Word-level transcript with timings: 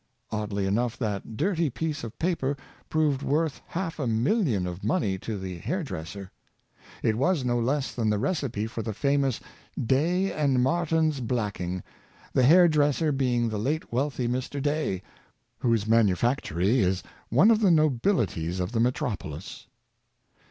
Oddly 0.31 0.65
enough, 0.65 0.97
that 0.97 1.37
dirty 1.37 1.69
piece 1.69 2.03
of 2.03 2.17
paper 2.17 2.57
proved 2.89 3.21
worth 3.21 3.61
half 3.67 3.99
a 3.99 4.07
million 4.07 4.65
of 4.65 4.83
money 4.83 5.19
to 5.19 5.37
the 5.37 5.59
hair 5.59 5.83
dresser. 5.83 6.31
It 7.03 7.19
was 7.19 7.45
no 7.45 7.59
less 7.59 7.93
than 7.93 8.09
the 8.09 8.17
recipe 8.17 8.65
for 8.65 8.81
the 8.81 8.95
famous 8.95 9.39
Day 9.79 10.33
& 10.47 10.47
Martin's 10.57 11.19
black 11.19 11.61
ing; 11.61 11.83
the 12.33 12.41
hair 12.41 12.67
dresser 12.67 13.11
being 13.11 13.47
the 13.49 13.59
late 13.59 13.93
wealthy 13.93 14.27
Mr. 14.27 14.59
Day, 14.59 15.03
whose 15.59 15.85
manufactory 15.85 16.79
is 16.79 17.03
one 17.29 17.51
of 17.51 17.59
the 17.59 17.69
notabilities 17.69 18.59
of 18.59 18.71
the 18.71 18.79
metropolis. 18.79 19.67